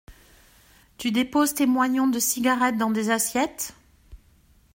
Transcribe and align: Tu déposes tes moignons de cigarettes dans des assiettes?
Tu 0.97 1.11
déposes 1.11 1.53
tes 1.53 1.67
moignons 1.67 2.07
de 2.07 2.17
cigarettes 2.17 2.75
dans 2.79 2.89
des 2.89 3.11
assiettes? 3.11 3.75